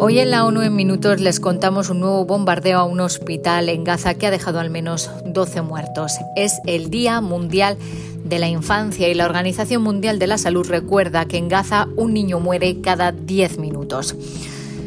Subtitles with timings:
[0.00, 3.82] Hoy en la ONU en minutos les contamos un nuevo bombardeo a un hospital en
[3.82, 6.12] Gaza que ha dejado al menos 12 muertos.
[6.36, 7.76] Es el Día Mundial
[8.24, 12.14] de la Infancia y la Organización Mundial de la Salud recuerda que en Gaza un
[12.14, 14.14] niño muere cada 10 minutos.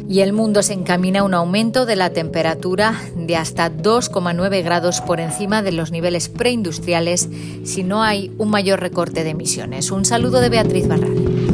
[0.08, 5.02] Y el mundo se encamina a un aumento de la temperatura de hasta 2,9 grados
[5.02, 7.28] por encima de los niveles preindustriales
[7.64, 9.90] si no hay un mayor recorte de emisiones.
[9.90, 11.51] Un saludo de Beatriz Barral.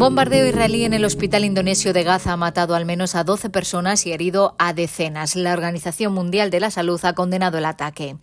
[0.00, 4.06] Bombardeo israelí en el hospital indonesio de Gaza ha matado al menos a 12 personas
[4.06, 5.36] y herido a decenas.
[5.36, 8.16] La Organización Mundial de la Salud ha condenado el ataque.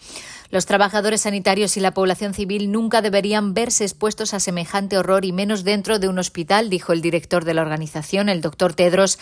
[0.49, 5.33] Los trabajadores sanitarios y la población civil nunca deberían verse expuestos a semejante horror y
[5.33, 9.19] menos dentro de un hospital, dijo el director de la organización, el doctor Tedros,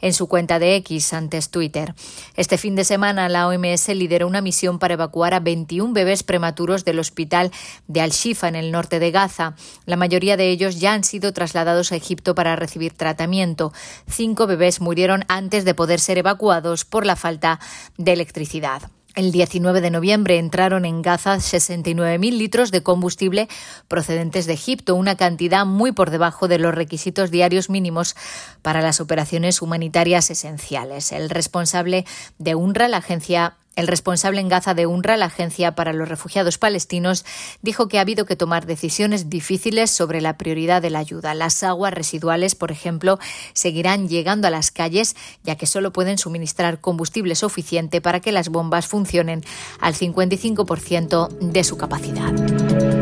[0.00, 1.94] en su cuenta de X antes Twitter.
[2.36, 6.84] Este fin de semana la OMS lideró una misión para evacuar a 21 bebés prematuros
[6.84, 7.50] del hospital
[7.88, 9.56] de Al-Shifa en el norte de Gaza.
[9.84, 13.72] La mayoría de ellos ya han sido trasladados a Egipto para recibir tratamiento.
[14.08, 17.60] Cinco bebés murieron antes de poder ser evacuados por la falta
[17.96, 18.90] de electricidad.
[19.18, 23.48] El 19 de noviembre entraron en Gaza 69.000 litros de combustible
[23.88, 28.14] procedentes de Egipto, una cantidad muy por debajo de los requisitos diarios mínimos
[28.62, 31.10] para las operaciones humanitarias esenciales.
[31.10, 32.04] El responsable
[32.38, 36.58] de UNRWA, la agencia el responsable en Gaza de UNRWA, la Agencia para los Refugiados
[36.58, 37.24] Palestinos,
[37.62, 41.32] dijo que ha habido que tomar decisiones difíciles sobre la prioridad de la ayuda.
[41.34, 43.20] Las aguas residuales, por ejemplo,
[43.52, 48.48] seguirán llegando a las calles, ya que solo pueden suministrar combustible suficiente para que las
[48.48, 49.44] bombas funcionen
[49.78, 52.97] al 55% de su capacidad.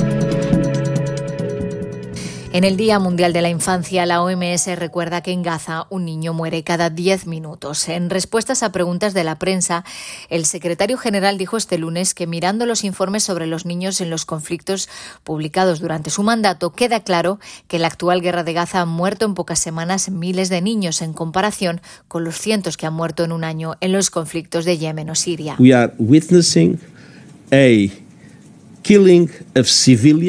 [2.56, 6.32] En el Día Mundial de la Infancia, la OMS recuerda que en Gaza un niño
[6.32, 7.86] muere cada 10 minutos.
[7.90, 9.84] En respuestas a preguntas de la prensa,
[10.30, 14.24] el secretario general dijo este lunes que mirando los informes sobre los niños en los
[14.24, 14.88] conflictos
[15.22, 19.34] publicados durante su mandato, queda claro que la actual guerra de Gaza han muerto en
[19.34, 23.44] pocas semanas miles de niños en comparación con los cientos que han muerto en un
[23.44, 25.56] año en los conflictos de Yemen o Siria.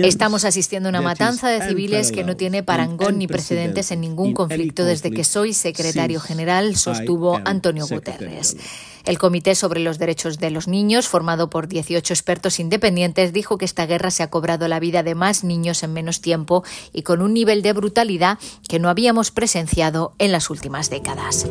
[0.03, 4.33] Estamos asistiendo a una matanza de civiles que no tiene parangón ni precedentes en ningún
[4.33, 8.57] conflicto desde que soy secretario general, sostuvo Antonio Guterres.
[9.05, 13.65] El Comité sobre los Derechos de los Niños, formado por 18 expertos independientes, dijo que
[13.65, 16.63] esta guerra se ha cobrado la vida de más niños en menos tiempo
[16.93, 21.45] y con un nivel de brutalidad que no habíamos presenciado en las últimas décadas.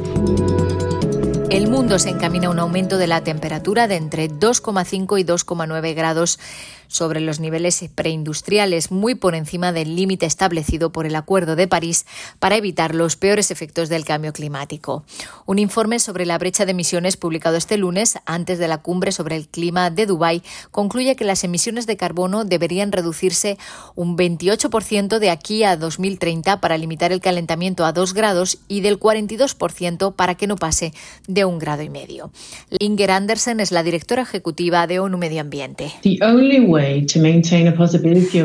[1.66, 5.96] El mundo se encamina a un aumento de la temperatura de entre 2,5 y 2,9
[5.96, 6.38] grados
[6.88, 12.06] sobre los niveles preindustriales, muy por encima del límite establecido por el Acuerdo de París
[12.38, 15.04] para evitar los peores efectos del cambio climático.
[15.44, 19.36] Un informe sobre la brecha de emisiones publicado este lunes, antes de la cumbre sobre
[19.36, 23.58] el clima de Dubái, concluye que las emisiones de carbono deberían reducirse
[23.94, 29.00] un 28% de aquí a 2030 para limitar el calentamiento a 2 grados y del
[29.00, 30.92] 42% para que no pase
[31.26, 32.30] de un grado y medio.
[32.78, 35.90] Inger Andersen es la directora ejecutiva de ONU Medio Ambiente.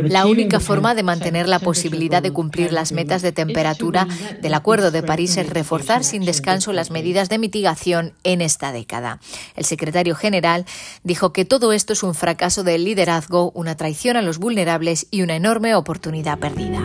[0.03, 4.07] La única forma de mantener la posibilidad de cumplir las metas de temperatura
[4.41, 9.19] del Acuerdo de París es reforzar sin descanso las medidas de mitigación en esta década.
[9.55, 10.65] El secretario general
[11.03, 15.21] dijo que todo esto es un fracaso del liderazgo, una traición a los vulnerables y
[15.21, 16.81] una enorme oportunidad perdida.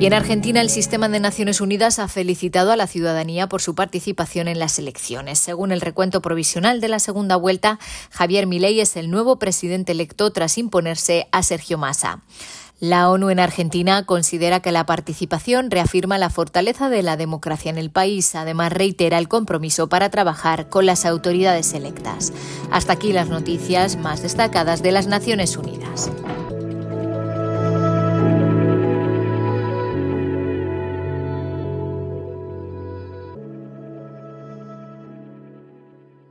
[0.00, 3.74] Y en Argentina el sistema de Naciones Unidas ha felicitado a la ciudadanía por su
[3.74, 5.38] participación en las elecciones.
[5.38, 7.78] Según el recuento provisional de la segunda vuelta,
[8.10, 12.22] Javier Milei es el nuevo presidente electo tras imponerse a Sergio Massa.
[12.78, 17.76] La ONU en Argentina considera que la participación reafirma la fortaleza de la democracia en
[17.76, 18.34] el país.
[18.34, 22.32] Además, reitera el compromiso para trabajar con las autoridades electas.
[22.70, 26.10] Hasta aquí las noticias más destacadas de las Naciones Unidas.